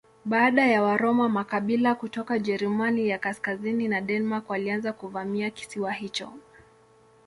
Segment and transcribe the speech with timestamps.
[0.25, 6.33] Baada ya Waroma makabila kutoka Ujerumani ya kaskazini na Denmark walianza kuvamia kisiwa hicho.